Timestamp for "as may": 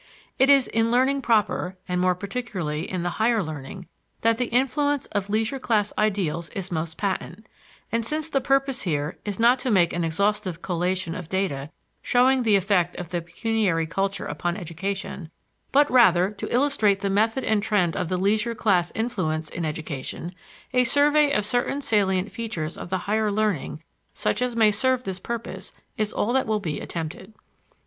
24.41-24.71